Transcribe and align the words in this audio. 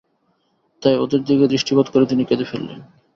তাই 0.81 0.95
ওদের 0.97 1.21
দিকে 1.23 1.45
দৃষ্টিপাত 1.47 1.87
করে 1.89 2.05
তিনি 2.05 2.23
কেঁদে 2.25 2.45
ফেলেন। 2.45 2.79